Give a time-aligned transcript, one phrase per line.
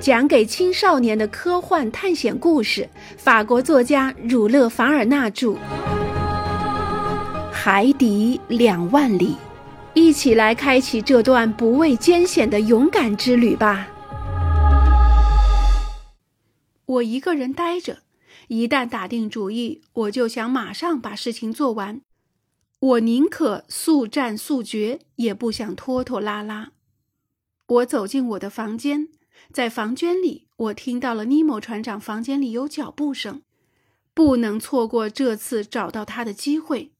[0.00, 5.48] 讲给青少年的科幻探险故事，法国作家儒勒·凡尔纳著，
[7.50, 9.32] 《海底两万里》，
[9.94, 13.88] 一起来开启这段不畏艰险的勇敢之旅吧。
[16.86, 17.98] 我一个人呆着，
[18.46, 22.00] 一旦打定主意，我就想马上把事情做完。
[22.78, 26.70] 我宁可速战速决，也不想拖拖拉拉。
[27.66, 29.08] 我走进我的房间。
[29.52, 33.42] 在房间里，我听到了尼莫船长房间里有脚步声，
[34.14, 36.92] 不能错过这次找到他的机会。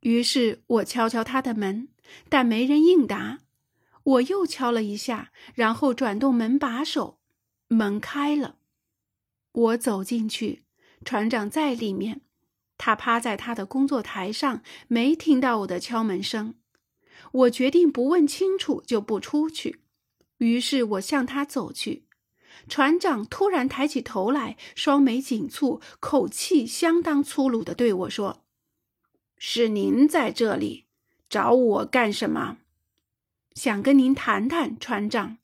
[0.00, 1.88] 于是我敲敲他的门，
[2.28, 3.40] 但没人应答。
[4.04, 7.18] 我又敲了一下，然后转动门把手，
[7.68, 8.56] 门开了。
[9.52, 10.64] 我走进去，
[11.04, 12.22] 船长在里面，
[12.76, 16.54] 他趴在他的工作台上，没听到我的敲门声。
[17.30, 19.81] 我决定不问清楚就不出去。
[20.42, 22.02] 于是我向他走去，
[22.68, 28.42] 船长突然抬起头来，双眉紧蹙，口气相当粗鲁地对我说
[29.38, 30.86] ：“是您在这里
[31.28, 32.58] 找我干什么？
[33.54, 35.38] 想跟您谈谈，船长。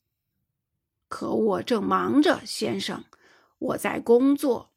[1.07, 3.05] 可我正忙着，先生，
[3.59, 4.71] 我在工作。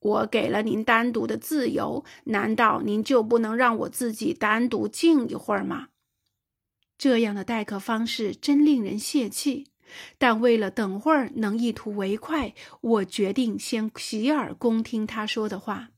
[0.00, 5.88] 我给了您单独的自由，难道您就不能让我自己单独静一会儿吗？”
[6.98, 9.68] 这样的待客方式真令人泄气，
[10.18, 15.90] 但为了等会儿能一图为快，我决定先洗耳恭听他说的话。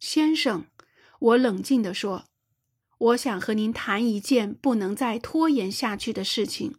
[0.00, 0.64] 先生，
[1.20, 2.24] 我冷静地说
[2.98, 6.76] ：“我想和您谈一件不能再拖延下去的事情。”“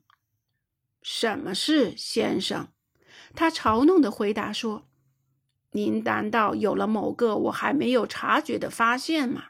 [1.03, 2.69] 什么事，先生？”
[3.35, 4.87] 他嘲弄地回答说
[5.73, 9.49] ：“您难道有了某个我还没有察觉的发现吗？”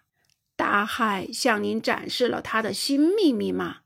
[0.63, 3.79] 大海向您展示了他的新秘密吗？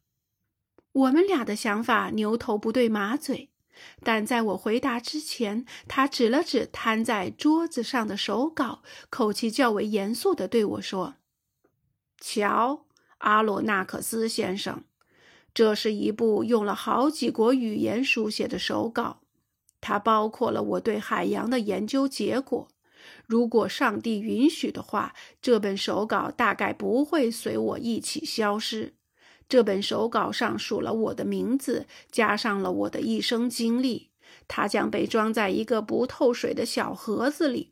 [0.92, 3.50] 我们俩的想法牛头不对马嘴，
[4.04, 11.16] 但在我回答之前，他指了指摊在桌子上的手稿，口气较为严肃地对我说
[12.22, 12.86] ：“瞧，
[13.18, 14.84] 阿罗纳克斯先生，
[15.56, 19.22] 这是一部用了好几国语言书写的手稿，
[19.82, 22.68] 它包括了我对海洋的研究结果。”
[23.28, 28.96] 如果上帝允许的话，这本手稿大概不会随我一起消失。
[29.50, 34.10] 这本手稿上署了我的名字，加上了我的一生经历。
[34.48, 37.72] 它将被装在一个不透水的小盒子里。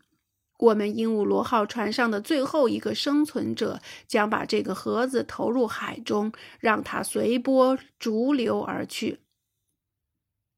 [0.58, 9.20] 我们鹦鹉螺号船上的最后一个生存者将把这个盒子投入海中，让它随波逐流而去。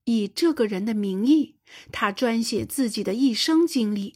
[0.06, 1.56] 以这个人的名义，
[1.92, 4.16] 他专写自己的一生经历。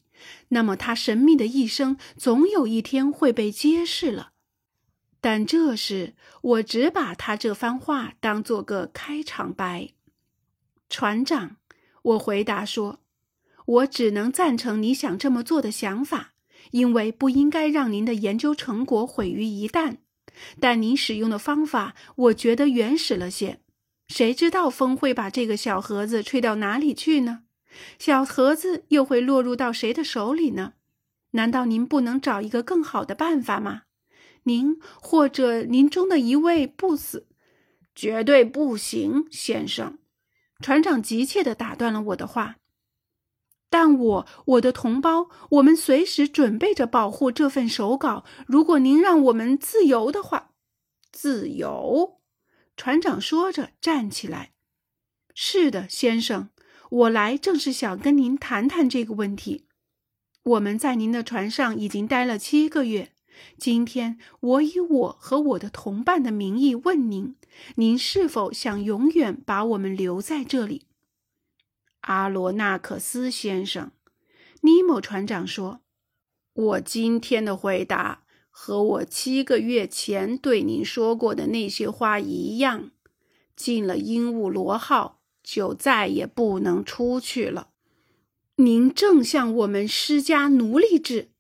[0.50, 4.32] 那么，他神秘的一生总有一天会被揭示了。
[5.20, 9.90] 但这时，我只把他这番话当做个开场白。
[10.90, 11.58] 船长，
[12.02, 13.02] 我回答说
[13.66, 16.34] ：“我只能赞成你想这么做的想法，
[16.72, 19.98] 因为不应该让您的研究成果毁于一旦。
[20.60, 23.62] 但您使用的方法，我觉得原始了些。
[24.08, 27.44] 谁知道风会把这个小盒子吹到哪里去呢？”
[28.00, 30.74] 小盒子又会落入到谁的手里呢？
[31.32, 33.84] 难道您不能找一个更好的办法吗？
[34.44, 37.28] 您或者您中的一位不死，
[37.94, 40.00] 绝对不行，先生。
[40.60, 42.58] 船长急切地打断了我的话。
[43.70, 48.26] 但我，我的同胞，我们随时准备着保护这份手稿。
[48.46, 50.52] 如果您让我们自由的话，
[51.12, 52.20] 自由。
[52.76, 54.52] 船长说着站起来。
[55.34, 56.50] 是的，先生。
[56.92, 59.66] 我来正是想跟您谈谈这个问题。
[60.44, 63.14] 我们在您的船上已经待了七个月，
[63.58, 67.38] 今天我以我和我的同伴的名义问您：
[67.76, 70.88] 您是否想永远把我们留在这里？
[72.02, 73.92] 阿罗纳克斯先生，
[74.60, 75.80] 尼莫船长说
[76.52, 82.92] ：“我今天的回答和我七个月前对您说过的那些话一样。
[83.56, 87.70] 进了鹦鹉螺号。”就再也不能出去了。
[88.58, 91.32] 您正向我们施加奴隶制，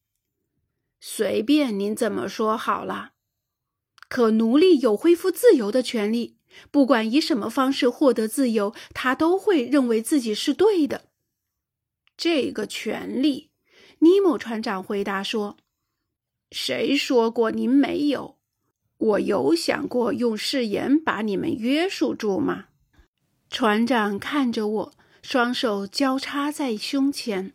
[0.99, 3.11] 随便您怎么说好了。
[4.07, 6.37] 可奴隶有恢复自由的权利，
[6.71, 11.05] 不管以什么方式获得自由，他都会认为自己是对的。
[12.17, 13.51] 这个权利，
[13.99, 15.57] 尼莫船长回答说
[16.51, 18.37] ：“谁说过您没有？
[18.97, 22.65] 我有想过用誓言把你们约束住吗？”
[23.51, 27.51] 船长看着我，双手交叉在胸前。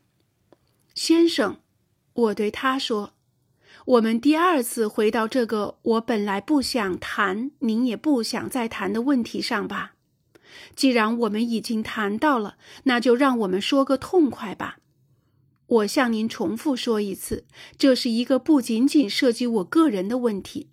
[0.95, 1.61] 先生，
[2.13, 3.15] 我对他说
[3.87, 9.95] ：“我们第二次回到这个我本来不想谈，您也不想再谈的问题上吧。
[10.75, 14.77] 既然我们已经谈到了，那就让我们说个痛快吧。
[15.67, 17.47] 我向您重复说一次，
[17.79, 20.69] 这是一个不仅仅涉及我个人的问题。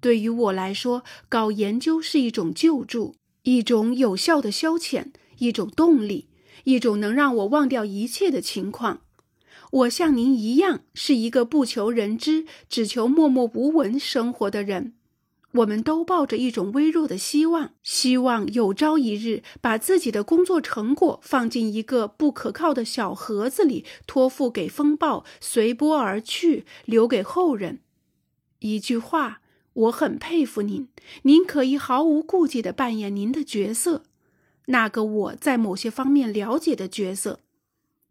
[0.00, 6.26] 对于我来说，搞研究是一种救助，一种有效的消遣，一种动力，
[6.64, 9.02] 一种能让我忘掉一切的情况。
[9.70, 14.94] 我像您一样，是一个不求人知，只求默默无闻生活的人。
[15.52, 27.78] 我们都抱着一种微弱的希望，希望有朝一日把自己的工作成果放进一个不可靠的小盒子里，托付给风暴，随波而去，留给后人。
[28.58, 29.40] 一句话，
[29.76, 30.88] 我很佩服您，
[31.22, 34.04] 您可以毫无顾忌的扮演您的角色，
[34.66, 37.40] 那个我在某些方面了解的角色。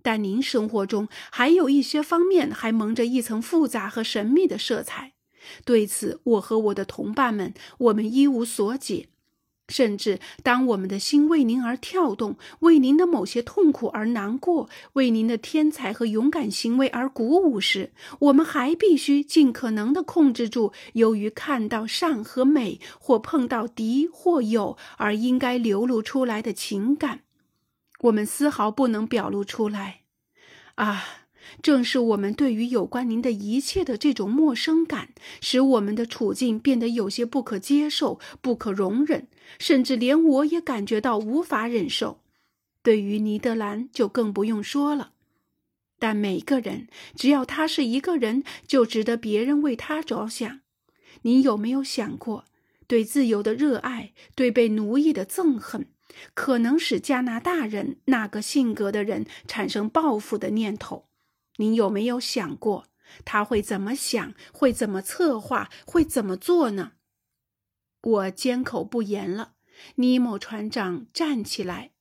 [0.03, 5.13] 但您生活中还有一些方面还蒙着一层复杂和神秘的色彩。
[5.63, 9.09] 对此，我和我的同伴们，我们一无所解。
[9.67, 27.21] 甚至当我们的心为您而跳动，为您的某些痛苦而难过，为您的天才和勇敢行为而鼓舞时，我们还必须尽可能地控制住由于看到善和美，或碰到敌或友而应该流露出来的情感。
[28.01, 30.01] 我们丝毫不能表露出来。
[30.75, 31.24] 啊！
[31.61, 35.09] 正是我们对于有关您的一切的这种陌生感，
[35.41, 39.27] 使我们的处境变得有些不可接受、不可容忍，
[39.59, 42.19] 甚至连我也感觉到无法忍受。
[42.81, 45.13] 对于尼德兰就更不用说了。
[45.97, 50.59] 但每个人，只要他是一个人，就值得别人为他着想。
[51.21, 52.45] 您有没有想过，
[52.85, 55.87] 对自由的热爱，对被奴役的憎恨，
[56.33, 61.05] 可能使加拿大人那个性格的人产生报复的念头？
[61.57, 62.85] 您有没有想过
[63.23, 66.93] 他会怎么想，会怎么策划，会怎么做呢？
[68.01, 69.53] 我缄口不言了。
[69.95, 71.91] 尼莫船长站起来，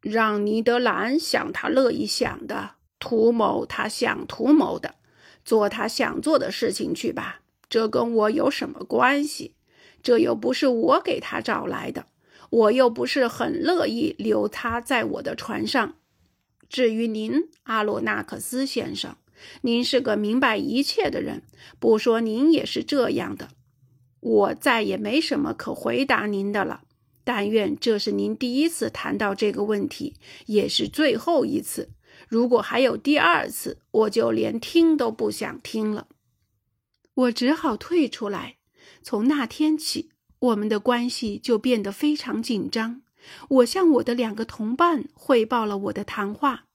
[0.00, 4.96] 让尼德兰想他乐意想的，图谋他想图谋的，
[5.44, 7.42] 做他想做的事情去吧。
[7.68, 9.54] 这跟我有什么关系？
[10.02, 12.06] 这又不是我给他找来的，
[12.50, 15.96] 我又不是很乐意留他在我的船上。
[16.70, 19.16] 至于您，阿罗纳克斯先生，
[19.62, 21.42] 您是个明白一切的人，
[21.80, 23.48] 不说您也是这样的。
[24.20, 26.82] 我再也没什么可回答您的了。
[27.24, 30.14] 但愿这是您第一次谈到这个问题，
[30.46, 31.90] 也是最后一次。
[32.28, 36.06] 如果还有第二次，我就连听都不想听了。
[37.14, 38.58] 我只好退出来。
[39.02, 43.02] 从那天起，我们的关系就变得非常紧张。
[43.48, 46.66] 我向我的两个同伴汇报了我的谈话。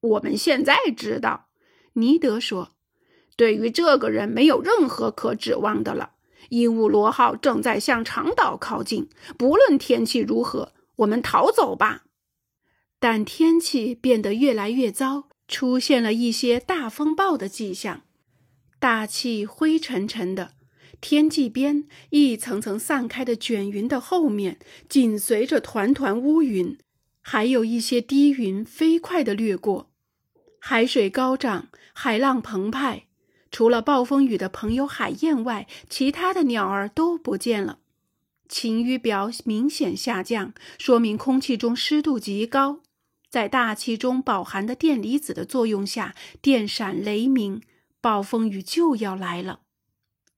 [0.00, 1.48] 我们现在知道，
[1.94, 2.74] 尼德说
[3.36, 6.12] ：“对于这个人没有任何可指望的了。
[6.48, 12.04] 鹦鹉螺号正在向长岛靠近，不论天气如何，我们逃走吧。”
[12.98, 18.02] 但天气变得越来越糟，出现了一些大风暴的迹象，
[18.78, 20.52] 大气灰沉沉的。
[21.00, 24.58] 天际边一层层散开的卷云的后面，
[24.88, 26.76] 紧随着团团乌云，
[27.20, 29.90] 还有一些低云飞快地掠过。
[30.58, 33.06] 海水高涨，海浪澎湃。
[33.50, 37.78] 除了暴风雨的朋友海燕外，其他的鸟儿都不见了。
[38.48, 42.80] 晴雨表明显下降，说明空气中湿度极高。
[43.28, 47.62] 在大气中饱含的电离子的作用下，电闪雷鸣，
[48.00, 49.60] 暴风雨就要来了。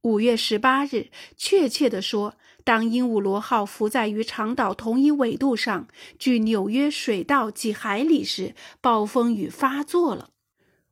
[0.02, 5.86] 五月十八日，确切地说，当鹦鹉螺号浮在与长岛同一纬度上，
[6.18, 10.30] 距纽约水道几海里时，暴风雨发作了。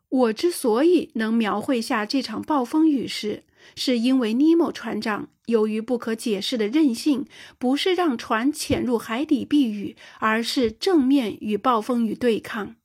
[0.09, 3.43] 我之所以能描绘下这场暴风雨时，
[3.75, 7.27] 是因为尼莫船长由于不可解释的任性，
[7.59, 12.77] 不是让船潜入海底避雨，而是正面与暴风雨对抗。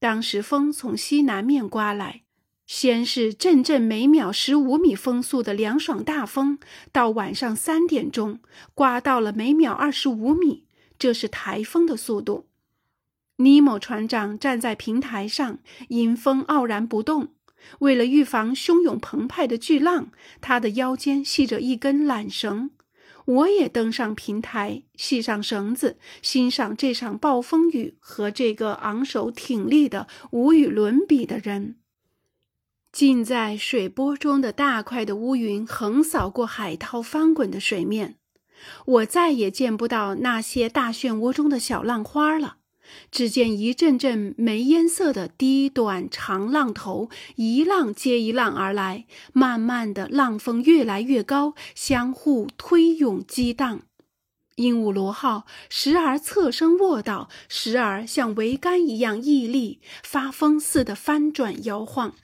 [0.00, 2.23] 当时风从西南面刮来。
[2.66, 6.58] 先是阵阵每秒十五米风速的凉爽大风，
[6.90, 8.40] 到晚上三点钟，
[8.74, 10.64] 刮到了每秒二十五米，
[10.98, 12.46] 这是台风的速度。
[13.36, 17.34] 尼莫船长站在平台上，迎风傲然不动。
[17.80, 22.70] 为了预防汹涌澎湃的巨浪，他的腰间系着一根缆绳。
[23.26, 31.76] 我也登上平台，系上绳子，欣赏这场暴风雨和这个昂首挺立的无与伦比的人。
[32.94, 38.18] 浸在水波中的大块的乌云横扫过海涛翻滚的水面，
[38.86, 42.58] 我再也见不到那些大漩涡中的小浪花了。
[43.10, 53.80] 只见一阵阵煤烟色的低短长浪头，一浪接一浪而来，慢慢的，浪峰越来越高，相互推涌激荡。
[54.54, 62.14] 鹦鹉螺号时而侧身卧倒，时而像桅杆一样屹立，发疯似的翻转摇晃。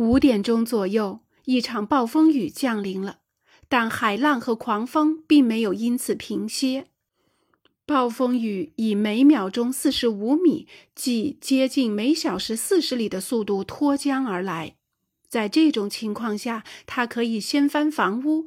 [0.00, 3.18] 五点钟左右，一场暴风雨降临了，
[3.68, 6.86] 但海浪和狂风并没有因此平歇。
[7.84, 14.76] 暴风雨以每秒钟四十五米，即接近每小时四十里的速度脱缰而来。
[15.28, 18.46] 在这种情况下，它可以掀翻房屋。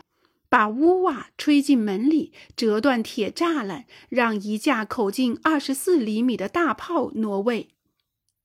[0.49, 7.69] 把屋瓦吹进门里，折断铁栅栏，让一架口径二十四厘米的大炮挪位。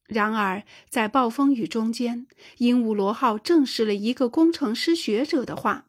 [0.09, 5.85] 然而，在暴风雨中间，鹦鹉螺号证实了一个工程师学者的话：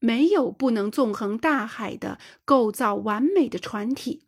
[0.00, 4.24] 没有不能纵横大海的构造完美的船体。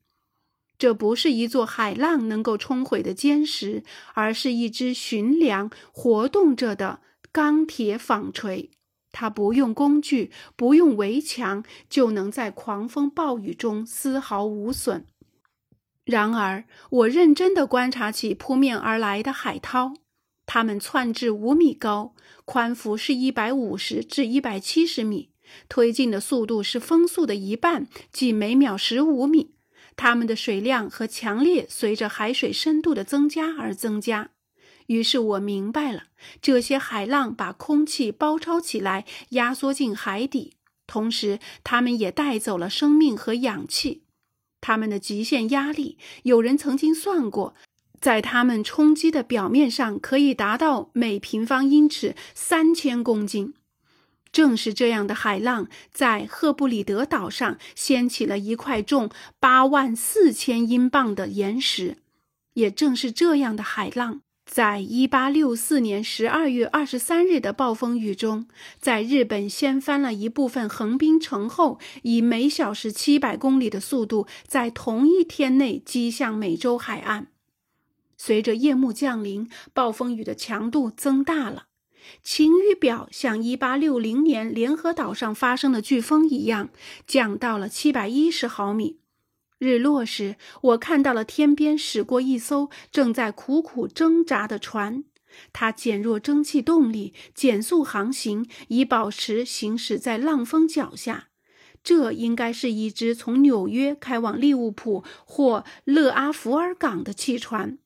[0.79, 3.83] 这不是一座海浪能够冲毁的坚石，
[4.15, 7.01] 而是一只寻粮活动着的
[7.33, 8.71] 钢铁纺锤。
[9.13, 15.05] 它不用工具，不用围墙，就能在狂风暴雨中丝毫无损。
[16.05, 19.95] 然而，我认真地观察起扑面而来的海涛，
[20.47, 22.15] 它们窜至五米高，
[22.45, 25.31] 宽幅是一百五十至一百七十米，
[25.69, 29.55] 推进的速度是风速的一半，即每秒十五米。
[29.95, 34.31] 它们的水量和强烈随着海水深度的增加而增加。
[34.87, 36.05] 于是我明白了，
[36.41, 40.55] 这些海浪把空气包抄起来，压缩进海底，
[40.87, 44.05] 同时它们也带走了生命和氧气。
[44.61, 47.55] 他们的极限压力，有人曾经算过，
[48.01, 53.55] 在他们冲击的表面上可以达到每平方英尺三千公斤。
[54.33, 61.97] 正是这样的海浪，在赫布里德岛上掀起了一块重八万四千英镑的岩石。
[62.55, 64.23] 也正是这样的海浪。
[64.51, 68.49] 在一八六四年十二月二十三日的暴风雨中，
[68.81, 77.29] 在日本掀翻了一部分横滨城后，以每小时七百公里的速度，在同一天内击向美洲海岸。
[78.17, 81.67] 随着夜幕降临，暴风雨的强度增大了，
[82.25, 86.71] 晴雨表像一八六零年联合岛上发生的飓风一样，
[87.07, 89.00] 降到了七百一十毫米。
[89.61, 95.05] 日落时，我看到了天边驶过一艘正在苦苦挣扎的船，
[95.53, 101.29] 它减弱蒸汽动力，减速航行，以保持行驶在浪峰脚下。
[101.83, 107.79] 这应该是一只从纽约开往利物浦或勒阿弗尔港的汽船。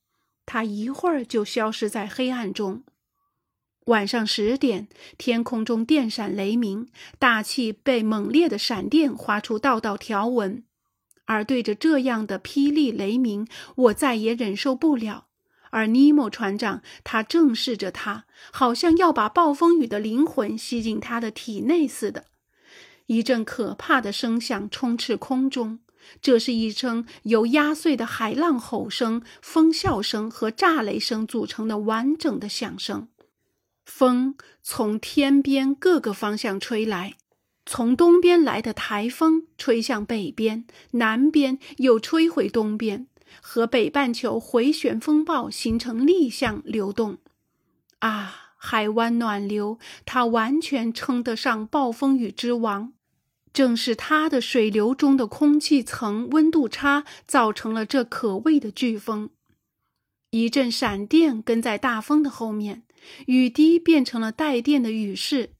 [0.46, 2.84] 它一会儿就消失在黑暗中。
[3.86, 4.86] 晚上十点，
[5.18, 6.88] 天空中电闪雷鸣，
[7.18, 10.62] 大气被猛烈的闪电划出道道条纹。
[11.26, 15.26] 而对着这样的霹雳雷鸣，我再也忍受不了。
[15.70, 22.26] 而尼莫船长，他正视着他，好像要把暴风雨的灵魂吸进他的体内似的。
[23.06, 25.80] 一阵可怕的声响充斥空中，
[26.22, 33.08] 这是一声由压碎的海浪吼声、风啸声和炸雷声组成的完整的响声。
[33.84, 37.16] 风从天边各个方向吹来。
[37.66, 43.06] 从东边来的台风吹向北边，南边又吹回东边，
[43.40, 47.18] 和北半球回旋风暴形成逆向流动。
[48.00, 52.92] 啊，海湾暖流，它完全称得上暴风雨之王。
[53.52, 59.30] 正是它的水流中的空气层温度差，造成了这可畏的飓风。
[60.30, 62.82] 一阵闪电跟在大风的后面，
[63.26, 65.53] 雨滴变成了带电的雨势。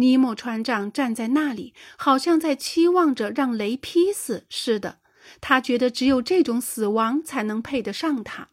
[0.00, 4.98] 尼莫船长站在那里，好像在期望着让雷劈死似的。
[5.40, 8.48] 他觉得只有这种死亡才能配得上他。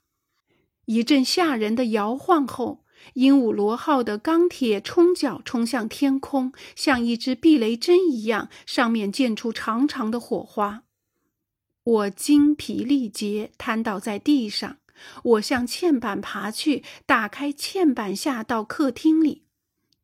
[0.86, 10.84] 一阵吓人的摇晃后，鹦鹉螺号的钢铁冲角冲向天空，像一支避雷针一样，上面溅出长长的火花。
[11.84, 14.78] 我精疲力竭，瘫倒在地上。
[15.24, 19.47] 我向嵌板爬去，打开嵌板下到客厅里。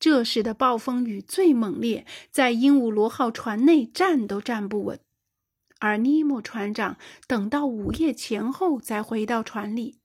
[0.04, 5.00] 这时的暴风雨最猛烈，在鹦鹉螺号船内站都站不稳。
[5.80, 10.00] 而尼莫船长等到午夜前后才回到船里。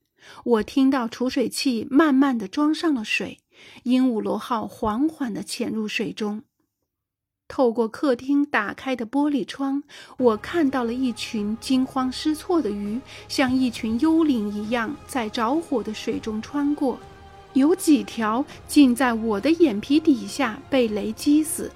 [0.44, 3.40] 我听到储水器慢慢的装上了水，
[3.82, 6.44] 鹦鹉螺号缓缓地潜入水中。
[7.48, 9.82] 透过客厅打开的玻璃窗，
[10.18, 17.00] 我看到了一群惊慌失措的鱼，像一群幽灵一样在着火的水中穿过。
[17.58, 21.70] 有几条竟在我的眼皮底下被雷击死。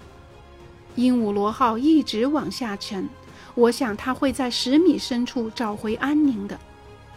[0.94, 3.08] 鹦鹉螺号一直往下沉，
[3.54, 6.58] 我想它会在十米深处找回安宁的，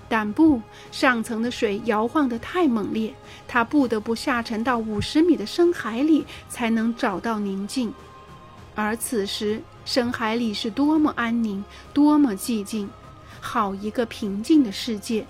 [0.07, 3.13] 但不，上层的水摇晃得太猛烈，
[3.47, 7.93] 它不得不下沉到五十米的深海里才能找到宁静。
[8.73, 12.89] 而此时深海里是多么安宁，多么寂静，
[13.41, 15.25] 好一个平静的世界！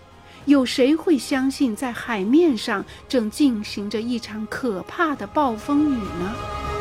[0.45, 6.75] 有谁会相信，在海面上正进行着一场可怕的暴风雨呢？